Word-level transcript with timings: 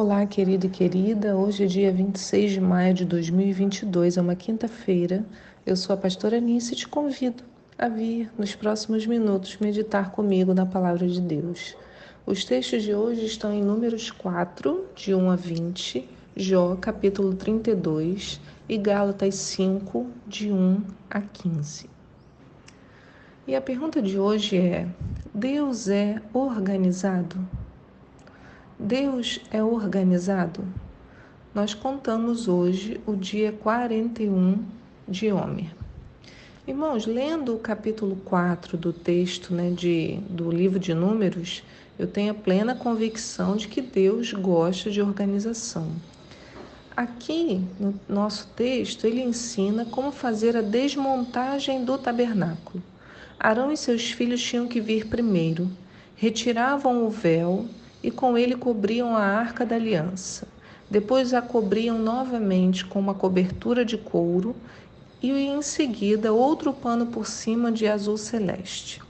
Olá, 0.00 0.24
querido 0.26 0.66
e 0.66 0.68
querida. 0.68 1.36
Hoje 1.36 1.64
é 1.64 1.66
dia 1.66 1.90
26 1.90 2.52
de 2.52 2.60
maio 2.60 2.94
de 2.94 3.04
2022, 3.04 4.16
é 4.16 4.20
uma 4.20 4.36
quinta-feira. 4.36 5.26
Eu 5.66 5.74
sou 5.74 5.92
a 5.92 5.96
pastora 5.96 6.36
Anice 6.36 6.72
e 6.72 6.76
te 6.76 6.86
convido 6.86 7.42
a 7.76 7.88
vir 7.88 8.30
nos 8.38 8.54
próximos 8.54 9.04
minutos 9.08 9.58
meditar 9.58 10.12
comigo 10.12 10.54
na 10.54 10.64
palavra 10.64 11.04
de 11.08 11.20
Deus. 11.20 11.76
Os 12.24 12.44
textos 12.44 12.84
de 12.84 12.94
hoje 12.94 13.26
estão 13.26 13.52
em 13.52 13.60
Números 13.60 14.12
4, 14.12 14.86
de 14.94 15.12
1 15.16 15.30
a 15.32 15.34
20, 15.34 16.08
Jó, 16.36 16.76
capítulo 16.76 17.34
32 17.34 18.40
e 18.68 18.78
Gálatas 18.78 19.34
5, 19.34 20.06
de 20.28 20.52
1 20.52 20.80
a 21.10 21.20
15. 21.20 21.90
E 23.48 23.56
a 23.56 23.60
pergunta 23.60 24.00
de 24.00 24.16
hoje 24.16 24.58
é: 24.58 24.86
Deus 25.34 25.88
é 25.88 26.22
organizado? 26.32 27.36
Deus 28.80 29.40
é 29.50 29.60
organizado? 29.60 30.64
Nós 31.52 31.74
contamos 31.74 32.46
hoje 32.46 33.00
o 33.04 33.16
dia 33.16 33.50
41 33.50 34.64
de 35.08 35.32
Homer. 35.32 35.74
Irmãos, 36.64 37.04
lendo 37.04 37.56
o 37.56 37.58
capítulo 37.58 38.14
4 38.24 38.76
do 38.78 38.92
texto 38.92 39.52
né, 39.52 39.70
de, 39.70 40.20
do 40.30 40.48
livro 40.48 40.78
de 40.78 40.94
Números, 40.94 41.64
eu 41.98 42.06
tenho 42.06 42.30
a 42.30 42.34
plena 42.34 42.72
convicção 42.72 43.56
de 43.56 43.66
que 43.66 43.82
Deus 43.82 44.32
gosta 44.32 44.92
de 44.92 45.02
organização. 45.02 45.90
Aqui 46.96 47.60
no 47.80 47.98
nosso 48.08 48.46
texto, 48.54 49.08
ele 49.08 49.20
ensina 49.20 49.86
como 49.86 50.12
fazer 50.12 50.56
a 50.56 50.62
desmontagem 50.62 51.84
do 51.84 51.98
tabernáculo. 51.98 52.80
Arão 53.40 53.72
e 53.72 53.76
seus 53.76 54.12
filhos 54.12 54.40
tinham 54.40 54.68
que 54.68 54.80
vir 54.80 55.08
primeiro, 55.08 55.68
retiravam 56.14 57.04
o 57.04 57.10
véu 57.10 57.66
e 58.08 58.10
com 58.10 58.38
ele 58.38 58.56
cobriam 58.56 59.14
a 59.14 59.20
arca 59.22 59.66
da 59.66 59.76
aliança. 59.76 60.48
Depois 60.90 61.34
a 61.34 61.42
cobriam 61.42 61.98
novamente 61.98 62.82
com 62.86 62.98
uma 62.98 63.12
cobertura 63.12 63.84
de 63.84 63.98
couro 63.98 64.56
e 65.22 65.30
em 65.30 65.60
seguida 65.60 66.32
outro 66.32 66.72
pano 66.72 67.04
por 67.08 67.26
cima 67.26 67.70
de 67.70 67.86
azul 67.86 68.16
celeste. 68.16 69.02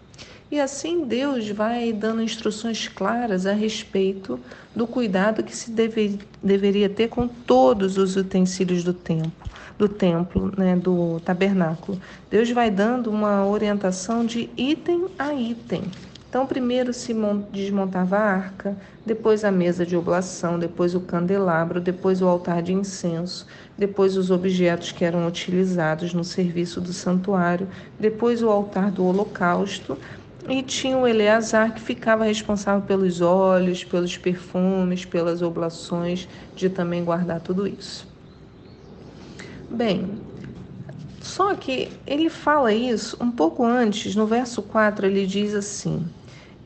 E 0.51 0.59
assim 0.59 1.05
Deus 1.05 1.49
vai 1.49 1.93
dando 1.93 2.21
instruções 2.21 2.89
claras 2.89 3.47
a 3.47 3.53
respeito 3.53 4.41
do 4.75 4.85
cuidado 4.85 5.45
que 5.45 5.55
se 5.55 5.71
deve, 5.71 6.19
deveria 6.43 6.89
ter 6.89 7.07
com 7.07 7.29
todos 7.29 7.97
os 7.97 8.17
utensílios 8.17 8.83
do 8.83 8.93
templo, 8.93 9.49
do 9.79 9.89
templo, 9.89 10.53
né, 10.59 10.75
do 10.75 11.21
tabernáculo. 11.21 12.01
Deus 12.29 12.51
vai 12.51 12.69
dando 12.69 13.13
uma 13.13 13.47
orientação 13.47 14.27
de 14.27 14.51
item 14.57 15.07
a 15.17 15.33
item. 15.33 15.85
Então, 16.29 16.47
primeiro 16.47 16.93
se 16.93 17.15
desmontava 17.51 18.19
a 18.19 18.21
arca, 18.21 18.77
depois 19.05 19.45
a 19.45 19.51
mesa 19.51 19.87
de 19.87 19.97
oblação, 19.97 20.59
depois 20.59 20.95
o 20.95 21.01
candelabro, 21.01 21.81
depois 21.81 22.21
o 22.21 22.29
altar 22.29 22.63
de 22.63 22.73
incenso, 22.75 23.47
depois 23.79 24.15
os 24.15 24.31
objetos 24.31 24.93
que 24.93 25.07
eram 25.07 25.27
utilizados 25.27 26.13
no 26.13 26.23
serviço 26.23 26.83
do 26.83 26.93
santuário, 26.93 27.67
depois 27.99 28.43
o 28.43 28.51
altar 28.51 28.91
do 28.91 29.05
holocausto, 29.07 29.99
e 30.47 30.63
tinha 30.63 30.99
o 30.99 31.07
Eleazar 31.07 31.75
que 31.75 31.81
ficava 31.81 32.25
responsável 32.25 32.87
pelos 32.87 33.23
óleos, 33.23 33.83
pelos 33.85 34.19
perfumes, 34.19 35.07
pelas 35.07 35.41
oblações, 35.41 36.29
de 36.55 36.69
também 36.69 37.05
guardar 37.05 37.41
tudo 37.41 37.67
isso. 37.67 38.07
Bem, 39.71 40.23
só 41.21 41.55
que 41.55 42.01
ele 42.07 42.31
fala 42.31 42.73
isso 42.73 43.17
um 43.21 43.31
pouco 43.31 43.65
antes, 43.65 44.15
no 44.15 44.27
verso 44.27 44.63
4, 44.63 45.07
ele 45.07 45.27
diz 45.27 45.55
assim: 45.55 46.11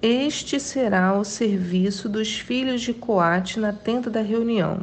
Este 0.05 0.59
será 0.59 1.17
o 1.17 1.23
serviço 1.23 2.09
dos 2.09 2.37
filhos 2.37 2.81
de 2.81 2.93
Coate 2.93 3.61
na 3.61 3.73
tenda 3.73 4.11
da 4.11 4.21
reunião. 4.21 4.83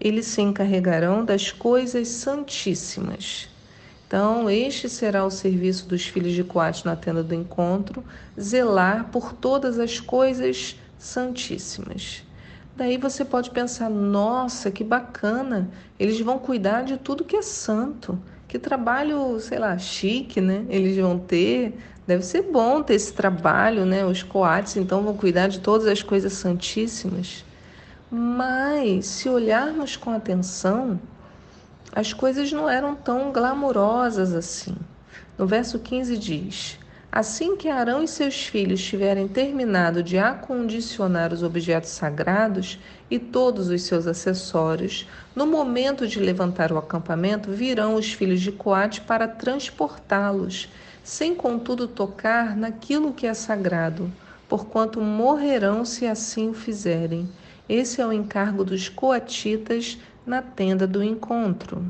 Eles 0.00 0.24
se 0.24 0.40
encarregarão 0.40 1.22
das 1.22 1.52
coisas 1.52 2.08
santíssimas. 2.08 3.46
Então, 4.06 4.48
este 4.48 4.88
será 4.88 5.26
o 5.26 5.30
serviço 5.30 5.86
dos 5.86 6.06
filhos 6.06 6.32
de 6.32 6.42
Coate 6.42 6.86
na 6.86 6.96
tenda 6.96 7.22
do 7.22 7.34
encontro, 7.34 8.02
zelar 8.40 9.10
por 9.10 9.34
todas 9.34 9.78
as 9.78 10.00
coisas 10.00 10.80
santíssimas. 10.96 12.22
Daí 12.74 12.96
você 12.96 13.22
pode 13.22 13.50
pensar: 13.50 13.90
nossa, 13.90 14.70
que 14.70 14.82
bacana, 14.82 15.70
eles 15.98 16.18
vão 16.22 16.38
cuidar 16.38 16.84
de 16.84 16.96
tudo 16.96 17.22
que 17.22 17.36
é 17.36 17.42
santo. 17.42 18.18
Que 18.54 18.58
trabalho, 18.60 19.40
sei 19.40 19.58
lá, 19.58 19.76
chique, 19.76 20.40
né? 20.40 20.64
Eles 20.68 20.96
vão 20.96 21.18
ter. 21.18 21.76
Deve 22.06 22.24
ser 22.24 22.42
bom 22.42 22.84
ter 22.84 22.94
esse 22.94 23.12
trabalho, 23.12 23.84
né? 23.84 24.06
Os 24.06 24.22
coates, 24.22 24.76
então, 24.76 25.02
vão 25.02 25.16
cuidar 25.16 25.48
de 25.48 25.58
todas 25.58 25.88
as 25.88 26.04
coisas 26.04 26.34
santíssimas. 26.34 27.44
Mas, 28.08 29.06
se 29.06 29.28
olharmos 29.28 29.96
com 29.96 30.10
atenção, 30.12 31.00
as 31.92 32.12
coisas 32.12 32.52
não 32.52 32.70
eram 32.70 32.94
tão 32.94 33.32
glamurosas 33.32 34.32
assim. 34.32 34.76
No 35.36 35.48
verso 35.48 35.80
15 35.80 36.16
diz: 36.16 36.78
Assim 37.16 37.54
que 37.54 37.68
Arão 37.68 38.02
e 38.02 38.08
seus 38.08 38.44
filhos 38.44 38.82
tiverem 38.82 39.28
terminado 39.28 40.02
de 40.02 40.18
acondicionar 40.18 41.32
os 41.32 41.44
objetos 41.44 41.90
sagrados 41.90 42.76
e 43.08 43.20
todos 43.20 43.68
os 43.68 43.82
seus 43.82 44.08
acessórios, 44.08 45.06
no 45.32 45.46
momento 45.46 46.08
de 46.08 46.18
levantar 46.18 46.72
o 46.72 46.76
acampamento, 46.76 47.52
virão 47.52 47.94
os 47.94 48.12
filhos 48.12 48.40
de 48.40 48.50
Coate 48.50 49.00
para 49.00 49.28
transportá-los, 49.28 50.68
sem 51.04 51.36
contudo 51.36 51.86
tocar 51.86 52.56
naquilo 52.56 53.12
que 53.12 53.28
é 53.28 53.34
sagrado, 53.34 54.10
porquanto 54.48 55.00
morrerão 55.00 55.84
se 55.84 56.08
assim 56.08 56.48
o 56.48 56.52
fizerem. 56.52 57.28
Esse 57.68 58.00
é 58.00 58.06
o 58.08 58.12
encargo 58.12 58.64
dos 58.64 58.88
coatitas 58.88 59.96
na 60.26 60.42
tenda 60.42 60.84
do 60.84 61.00
encontro. 61.00 61.80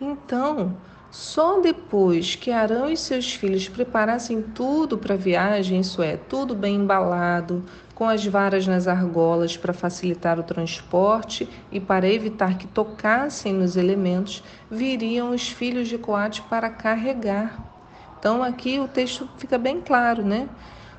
Então, 0.00 0.76
só 1.16 1.62
depois 1.62 2.34
que 2.34 2.50
Arão 2.50 2.90
e 2.90 2.96
seus 2.96 3.32
filhos 3.32 3.70
preparassem 3.70 4.42
tudo 4.42 4.98
para 4.98 5.14
a 5.14 5.16
viagem, 5.16 5.80
isso 5.80 6.02
é, 6.02 6.14
tudo 6.14 6.54
bem 6.54 6.76
embalado, 6.76 7.64
com 7.94 8.06
as 8.06 8.26
varas 8.26 8.66
nas 8.66 8.86
argolas 8.86 9.56
para 9.56 9.72
facilitar 9.72 10.38
o 10.38 10.42
transporte 10.42 11.48
e 11.72 11.80
para 11.80 12.06
evitar 12.06 12.58
que 12.58 12.66
tocassem 12.66 13.54
nos 13.54 13.78
elementos, 13.78 14.44
viriam 14.70 15.30
os 15.30 15.48
filhos 15.48 15.88
de 15.88 15.96
Coate 15.96 16.42
para 16.42 16.68
carregar. 16.68 17.64
Então 18.18 18.42
aqui 18.42 18.78
o 18.78 18.86
texto 18.86 19.26
fica 19.38 19.56
bem 19.56 19.80
claro, 19.80 20.22
né? 20.22 20.46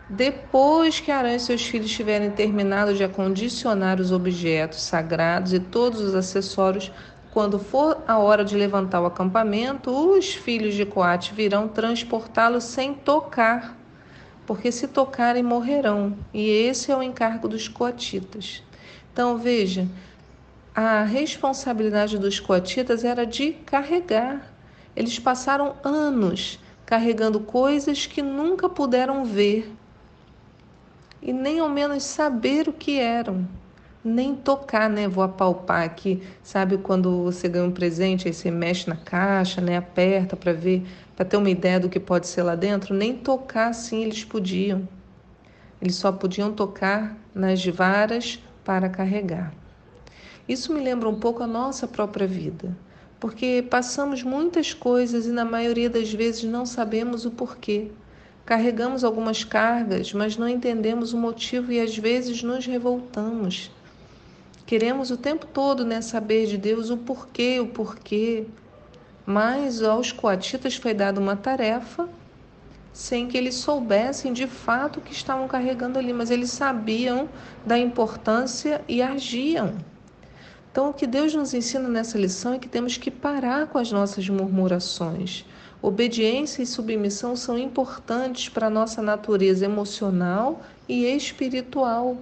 Depois 0.09 0.99
que 0.99 1.11
Arão 1.11 1.35
e 1.35 1.39
seus 1.39 1.61
filhos 1.61 1.91
tiverem 1.91 2.31
terminado 2.31 2.95
de 2.95 3.03
acondicionar 3.03 3.99
os 3.99 4.11
objetos 4.11 4.81
sagrados 4.81 5.53
e 5.53 5.59
todos 5.59 6.01
os 6.01 6.15
acessórios, 6.15 6.91
quando 7.37 7.59
for 7.59 8.03
a 8.07 8.17
hora 8.17 8.43
de 8.43 8.57
levantar 8.57 8.99
o 8.99 9.05
acampamento, 9.05 9.91
os 9.91 10.33
filhos 10.33 10.73
de 10.73 10.83
Coate 10.87 11.35
virão 11.35 11.67
transportá-lo 11.67 12.59
sem 12.59 12.95
tocar, 12.95 13.77
porque 14.47 14.71
se 14.71 14.87
tocarem 14.87 15.43
morrerão. 15.43 16.17
E 16.33 16.49
esse 16.49 16.91
é 16.91 16.97
o 16.97 17.03
encargo 17.03 17.47
dos 17.47 17.67
coatitas. 17.67 18.63
Então 19.13 19.37
veja, 19.37 19.87
a 20.73 21.03
responsabilidade 21.03 22.17
dos 22.17 22.39
coatitas 22.39 23.03
era 23.03 23.23
de 23.23 23.51
carregar. 23.51 24.51
Eles 24.95 25.19
passaram 25.19 25.75
anos 25.83 26.57
carregando 26.87 27.39
coisas 27.41 28.07
que 28.07 28.23
nunca 28.23 28.67
puderam 28.67 29.23
ver 29.23 29.71
e 31.21 31.31
nem 31.31 31.59
ao 31.59 31.69
menos 31.69 32.01
saber 32.01 32.67
o 32.67 32.73
que 32.73 32.99
eram 32.99 33.47
nem 34.03 34.35
tocar, 34.35 34.89
né? 34.89 35.07
Vou 35.07 35.23
apalpar 35.23 35.83
aqui, 35.83 36.21
sabe 36.41 36.77
quando 36.77 37.23
você 37.23 37.47
ganha 37.47 37.65
um 37.65 37.71
presente, 37.71 38.27
aí 38.27 38.33
você 38.33 38.49
mexe 38.49 38.89
na 38.89 38.95
caixa, 38.95 39.59
né? 39.61 39.77
Aperta 39.77 40.35
para 40.35 40.53
ver, 40.53 40.85
para 41.15 41.25
ter 41.25 41.37
uma 41.37 41.49
ideia 41.49 41.79
do 41.79 41.89
que 41.89 41.99
pode 41.99 42.27
ser 42.27 42.43
lá 42.43 42.55
dentro. 42.55 42.95
Nem 42.95 43.15
tocar 43.15 43.67
assim 43.67 44.03
eles 44.03 44.23
podiam. 44.23 44.87
Eles 45.81 45.95
só 45.95 46.11
podiam 46.11 46.51
tocar 46.51 47.17
nas 47.33 47.65
varas 47.65 48.41
para 48.63 48.89
carregar. 48.89 49.53
Isso 50.47 50.73
me 50.73 50.79
lembra 50.79 51.09
um 51.09 51.19
pouco 51.19 51.43
a 51.43 51.47
nossa 51.47 51.87
própria 51.87 52.25
vida, 52.25 52.75
porque 53.19 53.65
passamos 53.69 54.23
muitas 54.23 54.73
coisas 54.73 55.25
e 55.25 55.31
na 55.31 55.43
maioria 55.43 55.89
das 55.89 56.11
vezes 56.11 56.45
não 56.45 56.65
sabemos 56.65 57.25
o 57.25 57.31
porquê. 57.31 57.91
Carregamos 58.45 59.03
algumas 59.03 59.43
cargas, 59.43 60.13
mas 60.13 60.37
não 60.37 60.47
entendemos 60.47 61.11
o 61.11 61.17
motivo 61.17 61.71
e 61.71 61.81
às 61.81 61.97
vezes 61.97 62.41
nos 62.41 62.65
revoltamos. 62.65 63.69
Queremos 64.67 65.11
o 65.11 65.17
tempo 65.17 65.45
todo 65.45 65.85
né, 65.85 66.01
saber 66.01 66.45
de 66.45 66.57
Deus 66.57 66.89
o 66.89 66.97
porquê, 66.97 67.61
o 67.61 67.67
porquê. 67.67 68.45
Mas 69.25 69.81
aos 69.81 70.11
coatitas 70.11 70.75
foi 70.75 70.93
dada 70.93 71.21
uma 71.21 71.37
tarefa 71.37 72.07
sem 72.91 73.27
que 73.27 73.37
eles 73.37 73.55
soubessem 73.55 74.33
de 74.33 74.45
fato 74.45 74.97
o 74.97 75.01
que 75.01 75.13
estavam 75.13 75.47
carregando 75.47 75.97
ali, 75.97 76.11
mas 76.11 76.29
eles 76.29 76.51
sabiam 76.51 77.29
da 77.65 77.77
importância 77.79 78.81
e 78.89 79.01
agiam. 79.01 79.73
Então, 80.69 80.89
o 80.89 80.93
que 80.93 81.07
Deus 81.07 81.33
nos 81.33 81.53
ensina 81.53 81.87
nessa 81.87 82.17
lição 82.17 82.53
é 82.53 82.59
que 82.59 82.67
temos 82.67 82.97
que 82.97 83.09
parar 83.09 83.67
com 83.67 83.77
as 83.77 83.89
nossas 83.89 84.27
murmurações. 84.27 85.45
Obediência 85.81 86.61
e 86.61 86.65
submissão 86.65 87.37
são 87.37 87.57
importantes 87.57 88.49
para 88.49 88.67
a 88.67 88.69
nossa 88.69 89.01
natureza 89.01 89.63
emocional 89.63 90.61
e 90.89 91.05
espiritual. 91.05 92.17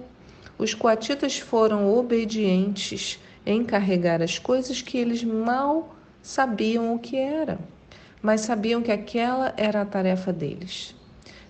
Os 0.58 0.72
coatitas 0.72 1.38
foram 1.38 1.92
obedientes 1.94 3.20
em 3.44 3.62
carregar 3.62 4.22
as 4.22 4.38
coisas 4.38 4.80
que 4.80 4.96
eles 4.96 5.22
mal 5.22 5.94
sabiam 6.22 6.94
o 6.94 6.98
que 6.98 7.16
era, 7.16 7.58
mas 8.22 8.40
sabiam 8.40 8.82
que 8.82 8.90
aquela 8.90 9.52
era 9.56 9.82
a 9.82 9.86
tarefa 9.86 10.32
deles. 10.32 10.94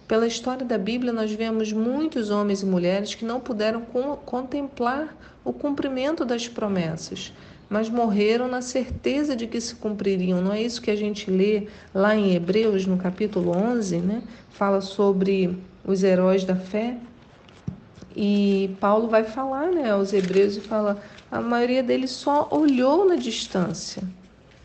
Pela 0.09 0.27
história 0.27 0.65
da 0.65 0.77
Bíblia, 0.77 1.13
nós 1.13 1.33
vemos 1.33 1.73
muitos 1.73 2.31
homens 2.31 2.63
e 2.63 2.67
mulheres 2.67 3.15
que 3.15 3.25
não 3.25 3.41
puderam 3.41 3.83
contemplar 4.25 5.17
o 5.45 5.53
cumprimento 5.53 6.25
das 6.25 6.47
promessas, 6.49 7.33
mas 7.69 7.89
morreram 7.89 8.47
na 8.47 8.63
certeza 8.63 9.35
de 9.35 9.47
que 9.47 9.61
se 9.61 9.75
cumpririam. 9.75 10.41
Não 10.41 10.53
é 10.53 10.63
isso 10.63 10.83
que 10.83 10.91
a 10.91 10.97
gente 10.97 11.31
lê 11.31 11.67
lá 11.93 12.15
em 12.15 12.35
Hebreus, 12.35 12.87
no 12.87 12.97
capítulo 12.97 13.51
11, 13.51 13.97
né? 13.99 14.23
Fala 14.51 14.81
sobre 14.81 15.59
os 15.85 16.05
heróis 16.05 16.45
da 16.45 16.55
fé. 16.55 16.97
E 18.17 18.75
Paulo 18.81 19.09
vai 19.09 19.25
falar 19.25 19.67
né, 19.67 19.91
aos 19.91 20.13
hebreus 20.13 20.57
e 20.57 20.61
fala: 20.61 21.03
a 21.31 21.41
maioria 21.41 21.83
deles 21.83 22.11
só 22.11 22.49
olhou 22.51 23.07
na 23.07 23.17
distância 23.17 24.03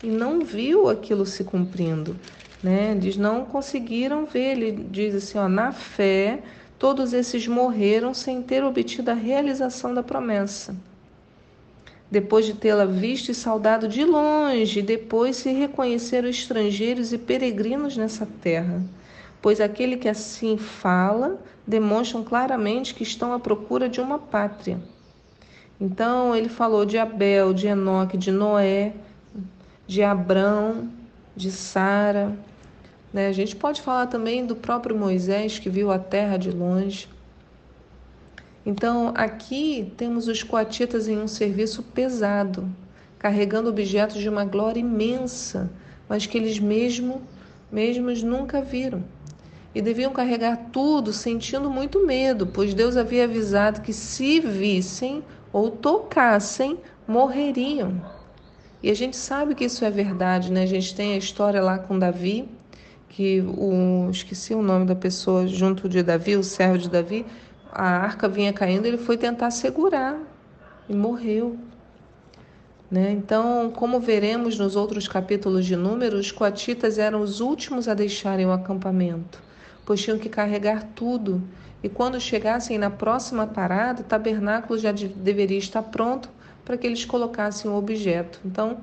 e 0.02 0.06
não 0.06 0.40
viu 0.40 0.88
aquilo 0.88 1.26
se 1.26 1.44
cumprindo. 1.44 2.16
Né? 2.62 2.92
Eles 2.92 3.16
não 3.16 3.44
conseguiram 3.44 4.24
ver. 4.24 4.56
Ele 4.58 4.86
diz 4.90 5.14
assim: 5.14 5.38
ó, 5.38 5.48
na 5.48 5.70
fé, 5.70 6.42
todos 6.78 7.12
esses 7.12 7.46
morreram 7.46 8.14
sem 8.14 8.40
ter 8.40 8.64
obtido 8.64 9.10
a 9.10 9.14
realização 9.14 9.92
da 9.92 10.02
promessa 10.02 10.74
depois 12.12 12.44
de 12.44 12.52
tê-la 12.52 12.84
visto 12.84 13.30
e 13.30 13.34
saudado 13.34 13.88
de 13.88 14.04
longe, 14.04 14.82
depois 14.82 15.34
se 15.36 15.50
reconheceram 15.50 16.28
estrangeiros 16.28 17.10
e 17.10 17.16
peregrinos 17.16 17.96
nessa 17.96 18.28
terra. 18.42 18.82
Pois 19.42 19.60
aquele 19.60 19.96
que 19.96 20.08
assim 20.08 20.56
fala 20.56 21.38
demonstram 21.66 22.24
claramente 22.24 22.94
que 22.94 23.02
estão 23.02 23.32
à 23.32 23.40
procura 23.40 23.88
de 23.88 24.00
uma 24.00 24.18
pátria. 24.18 24.80
Então 25.80 26.34
ele 26.34 26.48
falou 26.48 26.86
de 26.86 26.96
Abel, 26.96 27.52
de 27.52 27.66
Enoque, 27.66 28.16
de 28.16 28.30
Noé, 28.30 28.92
de 29.84 30.02
Abrão, 30.02 30.88
de 31.36 31.50
Sara. 31.50 32.36
Né? 33.12 33.26
A 33.26 33.32
gente 33.32 33.56
pode 33.56 33.82
falar 33.82 34.06
também 34.06 34.46
do 34.46 34.54
próprio 34.54 34.96
Moisés 34.96 35.58
que 35.58 35.68
viu 35.68 35.90
a 35.90 35.98
terra 35.98 36.36
de 36.36 36.50
longe. 36.50 37.08
Então, 38.64 39.12
aqui 39.16 39.92
temos 39.96 40.28
os 40.28 40.44
coatitas 40.44 41.08
em 41.08 41.18
um 41.18 41.26
serviço 41.26 41.82
pesado, 41.82 42.70
carregando 43.18 43.68
objetos 43.68 44.20
de 44.20 44.28
uma 44.28 44.44
glória 44.44 44.78
imensa, 44.78 45.68
mas 46.08 46.26
que 46.26 46.38
eles 46.38 46.60
mesmo, 46.60 47.22
mesmos 47.72 48.22
nunca 48.22 48.62
viram. 48.62 49.02
E 49.74 49.80
deviam 49.80 50.12
carregar 50.12 50.68
tudo 50.70 51.12
sentindo 51.12 51.70
muito 51.70 52.06
medo, 52.06 52.46
pois 52.46 52.74
Deus 52.74 52.96
havia 52.96 53.24
avisado 53.24 53.80
que 53.80 53.92
se 53.92 54.40
vissem 54.40 55.24
ou 55.52 55.70
tocassem, 55.70 56.78
morreriam. 57.06 58.00
E 58.82 58.90
a 58.90 58.94
gente 58.94 59.16
sabe 59.16 59.54
que 59.54 59.64
isso 59.64 59.84
é 59.84 59.90
verdade, 59.90 60.50
né? 60.50 60.62
A 60.62 60.66
gente 60.66 60.94
tem 60.94 61.14
a 61.14 61.16
história 61.16 61.62
lá 61.62 61.78
com 61.78 61.98
Davi, 61.98 62.48
que 63.08 63.40
o 63.40 64.08
esqueci 64.10 64.54
o 64.54 64.62
nome 64.62 64.86
da 64.86 64.94
pessoa 64.94 65.46
junto 65.46 65.88
de 65.88 66.02
Davi, 66.02 66.34
o 66.34 66.42
servo 66.42 66.78
de 66.78 66.88
Davi, 66.88 67.24
a 67.70 67.84
arca 67.84 68.28
vinha 68.28 68.52
caindo, 68.52 68.86
ele 68.86 68.98
foi 68.98 69.16
tentar 69.16 69.50
segurar 69.50 70.18
e 70.88 70.94
morreu. 70.94 71.56
Né? 72.90 73.12
Então, 73.12 73.70
como 73.70 74.00
veremos 74.00 74.58
nos 74.58 74.76
outros 74.76 75.08
capítulos 75.08 75.64
de 75.64 75.76
Números, 75.76 76.26
os 76.26 76.32
coatitas 76.32 76.98
eram 76.98 77.22
os 77.22 77.40
últimos 77.40 77.88
a 77.88 77.94
deixarem 77.94 78.44
o 78.44 78.52
acampamento, 78.52 79.42
pois 79.84 80.00
tinham 80.00 80.18
que 80.18 80.28
carregar 80.28 80.84
tudo. 80.94 81.42
E 81.82 81.88
quando 81.88 82.20
chegassem 82.20 82.78
na 82.78 82.90
próxima 82.90 83.46
parada, 83.46 84.02
o 84.02 84.04
tabernáculo 84.04 84.78
já 84.78 84.92
deveria 84.92 85.58
estar 85.58 85.82
pronto 85.82 86.28
para 86.64 86.76
que 86.76 86.86
eles 86.86 87.04
colocassem 87.04 87.70
o 87.70 87.74
objeto. 87.74 88.40
Então, 88.44 88.78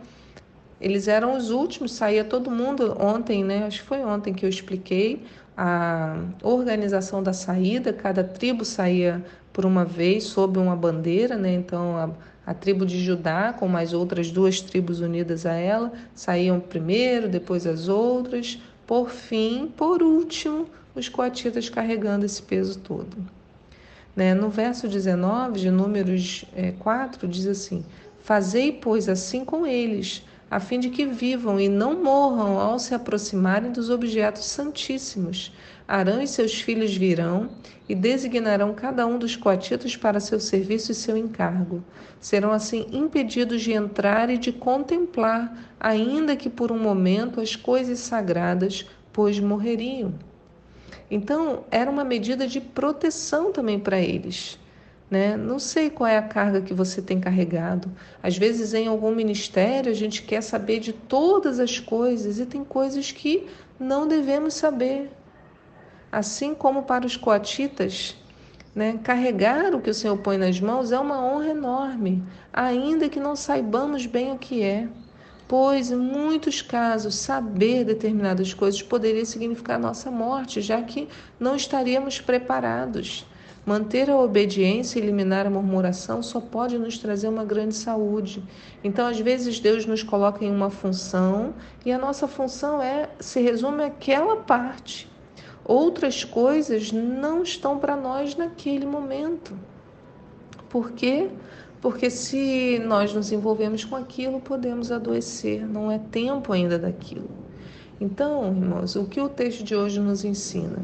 eles 0.81 1.07
eram 1.07 1.35
os 1.35 1.49
últimos, 1.49 1.93
saía 1.93 2.23
todo 2.23 2.51
mundo 2.51 2.95
ontem, 2.99 3.43
né? 3.43 3.65
Acho 3.65 3.81
que 3.81 3.87
foi 3.87 4.03
ontem 4.03 4.33
que 4.33 4.45
eu 4.45 4.49
expliquei 4.49 5.23
a 5.57 6.15
organização 6.41 7.21
da 7.21 7.33
saída, 7.33 7.91
cada 7.91 8.23
tribo 8.23 8.63
saía 8.63 9.23
por 9.51 9.65
uma 9.65 9.83
vez 9.83 10.23
sob 10.23 10.57
uma 10.57 10.75
bandeira, 10.75 11.35
né? 11.35 11.53
Então 11.53 11.97
a, 11.97 12.09
a 12.45 12.53
tribo 12.53 12.85
de 12.85 12.97
Judá, 13.03 13.51
com 13.51 13.67
mais 13.67 13.91
outras 13.91 14.31
duas 14.31 14.61
tribos 14.61 15.01
unidas 15.01 15.45
a 15.45 15.53
ela, 15.53 15.91
saíam 16.15 16.61
primeiro, 16.61 17.27
depois 17.27 17.67
as 17.67 17.89
outras, 17.89 18.57
por 18.89 19.11
fim, 19.11 19.71
por 19.77 20.01
último, 20.01 20.67
os 20.95 21.07
coatitas 21.07 21.69
carregando 21.69 22.25
esse 22.25 22.41
peso 22.41 22.79
todo. 22.79 23.17
Né? 24.15 24.33
No 24.33 24.49
verso 24.49 24.87
19 24.87 25.59
de 25.59 25.69
Números 25.69 26.43
é, 26.55 26.71
4, 26.71 27.27
diz 27.27 27.45
assim: 27.45 27.85
Fazei, 28.23 28.71
pois, 28.71 29.07
assim 29.07 29.45
com 29.45 29.63
eles, 29.63 30.23
a 30.49 30.59
fim 30.59 30.79
de 30.79 30.89
que 30.89 31.05
vivam 31.05 31.59
e 31.59 31.69
não 31.69 32.01
morram 32.01 32.59
ao 32.59 32.79
se 32.79 32.95
aproximarem 32.95 33.71
dos 33.71 33.89
objetos 33.89 34.45
santíssimos. 34.45 35.53
Arão 35.87 36.21
e 36.21 36.27
seus 36.27 36.59
filhos 36.61 36.95
virão 36.95 37.49
e 37.87 37.95
designarão 37.95 38.73
cada 38.73 39.05
um 39.05 39.17
dos 39.17 39.35
coatitas 39.35 39.95
para 39.95 40.19
seu 40.19 40.39
serviço 40.39 40.91
e 40.91 40.95
seu 40.95 41.17
encargo. 41.17 41.83
Serão 42.19 42.51
assim 42.51 42.87
impedidos 42.91 43.61
de 43.61 43.73
entrar 43.73 44.29
e 44.29 44.37
de 44.37 44.51
contemplar, 44.51 45.73
ainda 45.79 46.35
que 46.35 46.49
por 46.49 46.71
um 46.71 46.79
momento, 46.79 47.41
as 47.41 47.55
coisas 47.55 47.99
sagradas, 47.99 48.85
pois 49.11 49.39
morreriam. 49.39 50.13
Então, 51.09 51.63
era 51.71 51.89
uma 51.89 52.03
medida 52.03 52.45
de 52.45 52.61
proteção 52.61 53.51
também 53.51 53.79
para 53.79 53.99
eles. 53.99 54.59
Né? 55.09 55.35
Não 55.35 55.57
sei 55.57 55.89
qual 55.89 56.07
é 56.07 56.17
a 56.17 56.21
carga 56.21 56.61
que 56.61 56.73
você 56.73 57.01
tem 57.01 57.19
carregado. 57.19 57.91
Às 58.21 58.37
vezes, 58.37 58.73
em 58.73 58.87
algum 58.87 59.13
ministério, 59.13 59.91
a 59.91 59.95
gente 59.95 60.21
quer 60.21 60.41
saber 60.41 60.79
de 60.79 60.93
todas 60.93 61.59
as 61.59 61.79
coisas 61.79 62.39
e 62.39 62.45
tem 62.45 62.63
coisas 62.63 63.11
que 63.11 63.47
não 63.79 64.07
devemos 64.07 64.53
saber. 64.53 65.09
Assim 66.11 66.53
como 66.53 66.83
para 66.83 67.05
os 67.05 67.17
coatitas, 67.17 68.15
né? 68.75 68.99
carregar 69.03 69.73
o 69.73 69.81
que 69.81 69.89
o 69.89 69.93
Senhor 69.93 70.17
põe 70.17 70.37
nas 70.37 70.59
mãos 70.59 70.91
é 70.91 70.99
uma 70.99 71.23
honra 71.23 71.49
enorme, 71.49 72.23
ainda 72.53 73.09
que 73.09 73.19
não 73.19 73.35
saibamos 73.35 74.05
bem 74.05 74.31
o 74.31 74.37
que 74.37 74.61
é. 74.63 74.87
Pois, 75.47 75.89
em 75.89 75.95
muitos 75.95 76.61
casos, 76.61 77.15
saber 77.15 77.83
determinadas 77.83 78.53
coisas 78.53 78.83
poderia 78.83 79.25
significar 79.25 79.79
nossa 79.79 80.11
morte, 80.11 80.61
já 80.61 80.79
que 80.83 81.07
não 81.39 81.55
estaríamos 81.55 82.21
preparados. 82.21 83.25
Manter 83.69 84.09
a 84.09 84.17
obediência 84.17 84.97
e 84.97 85.03
eliminar 85.03 85.45
a 85.45 85.49
murmuração 85.51 86.23
só 86.23 86.41
pode 86.41 86.79
nos 86.79 86.97
trazer 86.97 87.27
uma 87.27 87.45
grande 87.45 87.75
saúde. 87.75 88.43
Então, 88.83 89.05
às 89.05 89.19
vezes, 89.19 89.59
Deus 89.59 89.85
nos 89.85 90.01
coloca 90.01 90.43
em 90.43 90.49
uma 90.49 90.71
função 90.71 91.53
e 91.85 91.91
a 91.91 91.97
nossa 91.99 92.27
função 92.27 92.81
é 92.81 93.11
se 93.19 93.39
resume 93.39 93.83
àquela 93.83 94.37
parte. 94.37 95.07
Outras 95.63 96.23
coisas 96.23 96.91
não 96.91 97.43
estão 97.43 97.77
para 97.77 97.95
nós 97.95 98.35
naquele 98.35 98.87
momento. 98.87 99.55
Por 100.67 100.93
quê? 100.93 101.29
Porque 101.79 102.09
se 102.09 102.81
nós 102.83 103.13
nos 103.13 103.31
envolvemos 103.31 103.85
com 103.85 103.95
aquilo, 103.95 104.41
podemos 104.41 104.91
adoecer. 104.91 105.63
Não 105.67 105.91
é 105.91 105.99
tempo 105.99 106.51
ainda 106.53 106.79
daquilo. 106.79 107.29
Então, 108.01 108.47
irmãos, 108.47 108.95
o 108.95 109.05
que 109.05 109.21
o 109.21 109.29
texto 109.29 109.63
de 109.63 109.75
hoje 109.75 109.99
nos 109.99 110.25
ensina? 110.25 110.79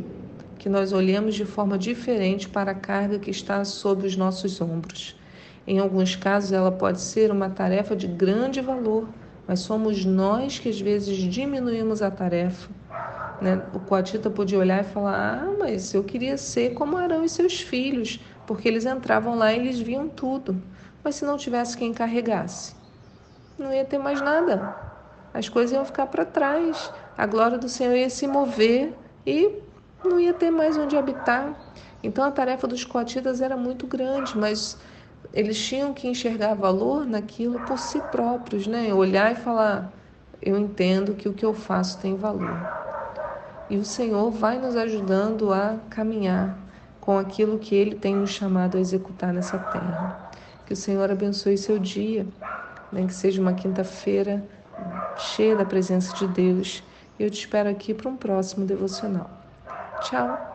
Que 0.58 0.70
nós 0.70 0.94
olhemos 0.94 1.36
de 1.36 1.46
forma 1.46 1.78
diferente 1.78 2.48
para 2.48 2.72
a 2.72 2.76
carga 2.76 3.20
que 3.20 3.32
está 3.32 3.64
sob 3.66 4.06
os 4.06 4.16
nossos 4.16 4.60
ombros. 4.62 5.16
Em 5.68 5.80
alguns 5.80 6.16
casos, 6.16 6.52
ela 6.52 6.72
pode 6.72 7.02
ser 7.02 7.32
uma 7.32 7.50
tarefa 7.50 7.96
de 7.96 8.08
grande 8.08 8.62
valor, 8.62 9.08
mas 9.48 9.60
somos 9.60 10.06
nós 10.06 10.60
que 10.60 10.70
às 10.70 10.80
vezes 10.80 11.18
diminuímos 11.18 12.02
a 12.02 12.12
tarefa. 12.12 12.70
Né? 13.42 13.62
O 13.74 13.80
coatita 13.80 14.30
podia 14.30 14.60
olhar 14.60 14.82
e 14.82 14.88
falar: 14.88 15.44
Ah, 15.44 15.54
mas 15.60 15.94
eu 15.94 16.04
queria 16.04 16.38
ser 16.38 16.74
como 16.74 16.98
Arão 16.98 17.24
e 17.24 17.30
seus 17.30 17.60
filhos, 17.60 18.20
porque 18.48 18.68
eles 18.68 18.86
entravam 18.86 19.36
lá 19.36 19.54
e 19.54 19.60
eles 19.60 19.80
viam 19.80 20.08
tudo. 20.08 20.62
Mas 21.04 21.16
se 21.16 21.26
não 21.26 21.38
tivesse 21.38 21.78
quem 21.78 21.94
carregasse, 21.94 22.76
não 23.58 23.74
ia 23.74 23.86
ter 23.86 23.98
mais 23.98 24.22
nada. 24.22 24.76
As 25.34 25.50
coisas 25.50 25.74
iam 25.74 25.84
ficar 25.84 26.08
para 26.08 26.26
trás, 26.26 26.92
a 27.18 27.26
glória 27.26 27.58
do 27.58 27.68
Senhor 27.68 27.96
ia 27.96 28.10
se 28.10 28.26
mover 28.26 28.94
e 29.26 29.65
não 30.04 30.20
ia 30.20 30.34
ter 30.34 30.52
mais 30.52 30.78
onde 30.78 30.98
habitar. 30.98 31.54
Então 32.04 32.24
a 32.24 32.32
tarefa 32.32 32.68
dos 32.68 32.84
coatitas 32.84 33.42
era 33.42 33.58
muito 33.58 33.88
grande, 33.88 34.38
mas 34.38 34.78
eles 35.34 35.58
tinham 35.58 35.94
que 35.94 36.08
enxergar 36.08 36.54
valor 36.54 37.06
naquilo 37.06 37.60
por 37.62 37.78
si 37.78 38.00
próprios, 38.12 38.68
né? 38.68 38.94
Olhar 38.94 39.32
e 39.32 39.36
falar: 39.36 39.92
eu 40.42 40.58
entendo 40.58 41.16
que 41.16 41.28
o 41.28 41.34
que 41.34 41.46
eu 41.46 41.54
faço 41.54 42.00
tem 42.00 42.16
valor. 42.16 42.86
E 43.70 43.78
o 43.78 43.84
Senhor 43.84 44.30
vai 44.30 44.60
nos 44.60 44.76
ajudando 44.76 45.52
a 45.52 45.78
caminhar 45.90 46.58
com 47.02 47.18
aquilo 47.18 47.58
que 47.58 47.74
Ele 47.76 47.96
tem 47.96 48.16
nos 48.16 48.30
chamado 48.30 48.78
a 48.78 48.80
executar 48.80 49.34
nessa 49.34 49.58
terra. 49.58 50.30
Que 50.66 50.74
o 50.74 50.76
Senhor 50.76 51.10
abençoe 51.10 51.58
seu 51.58 51.80
dia, 51.80 52.28
né? 52.92 53.06
que 53.06 53.14
seja 53.14 53.42
uma 53.42 53.54
quinta-feira 53.54 54.44
cheia 55.18 55.56
da 55.56 55.66
presença 55.66 56.16
de 56.16 56.28
Deus. 56.28 56.84
Eu 57.20 57.30
te 57.30 57.40
espero 57.40 57.70
aqui 57.70 57.94
para 57.94 58.10
um 58.10 58.16
próximo 58.16 58.66
devocional. 58.66 59.35
Tchau! 60.06 60.55